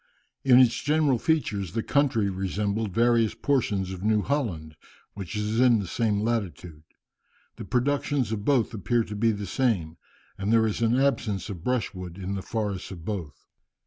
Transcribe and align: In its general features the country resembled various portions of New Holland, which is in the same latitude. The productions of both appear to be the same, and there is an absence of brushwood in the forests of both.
In 0.43 0.57
its 0.59 0.81
general 0.81 1.19
features 1.19 1.73
the 1.73 1.83
country 1.83 2.27
resembled 2.27 2.91
various 2.91 3.35
portions 3.35 3.91
of 3.91 4.01
New 4.01 4.23
Holland, 4.23 4.75
which 5.13 5.35
is 5.35 5.59
in 5.59 5.77
the 5.77 5.85
same 5.85 6.21
latitude. 6.21 6.81
The 7.57 7.65
productions 7.65 8.31
of 8.31 8.43
both 8.43 8.73
appear 8.73 9.03
to 9.03 9.15
be 9.15 9.29
the 9.31 9.45
same, 9.45 9.97
and 10.39 10.51
there 10.51 10.65
is 10.65 10.81
an 10.81 10.95
absence 10.99 11.51
of 11.51 11.63
brushwood 11.63 12.17
in 12.17 12.33
the 12.33 12.41
forests 12.41 12.89
of 12.89 13.05
both. 13.05 13.45